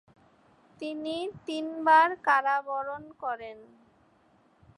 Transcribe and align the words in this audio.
তিনি 0.79 1.15
তিনবার 1.45 2.09
কারাবরণ 2.23 3.03
করেন। 3.19 3.57